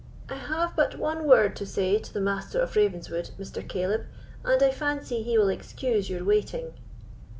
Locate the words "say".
1.67-1.99